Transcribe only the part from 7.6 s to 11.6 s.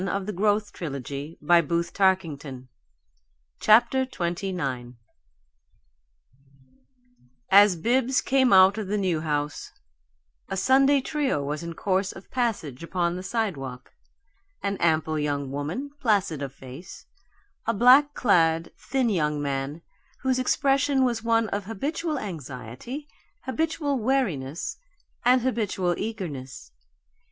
Bibbs came out of the New House, a Sunday trio